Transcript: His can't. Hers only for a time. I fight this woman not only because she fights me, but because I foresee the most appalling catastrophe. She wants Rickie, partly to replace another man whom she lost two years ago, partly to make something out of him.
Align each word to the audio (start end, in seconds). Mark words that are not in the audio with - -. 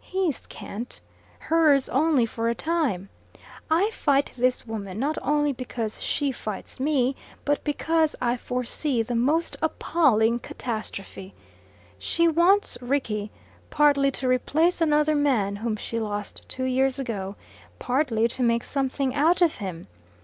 His 0.00 0.46
can't. 0.46 1.00
Hers 1.40 1.88
only 1.88 2.24
for 2.24 2.48
a 2.48 2.54
time. 2.54 3.08
I 3.68 3.90
fight 3.90 4.30
this 4.36 4.64
woman 4.64 5.00
not 5.00 5.18
only 5.22 5.52
because 5.52 6.00
she 6.00 6.30
fights 6.30 6.78
me, 6.78 7.16
but 7.44 7.64
because 7.64 8.14
I 8.22 8.36
foresee 8.36 9.02
the 9.02 9.16
most 9.16 9.56
appalling 9.60 10.38
catastrophe. 10.38 11.34
She 11.98 12.28
wants 12.28 12.78
Rickie, 12.80 13.32
partly 13.70 14.12
to 14.12 14.28
replace 14.28 14.80
another 14.80 15.16
man 15.16 15.56
whom 15.56 15.74
she 15.74 15.98
lost 15.98 16.48
two 16.48 16.62
years 16.62 17.00
ago, 17.00 17.34
partly 17.80 18.28
to 18.28 18.42
make 18.44 18.62
something 18.62 19.16
out 19.16 19.42
of 19.42 19.56
him. 19.56 19.88